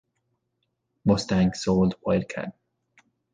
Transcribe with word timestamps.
Mustang 1.05 1.53
sold 1.53 1.93
Wildcat! 2.03 2.55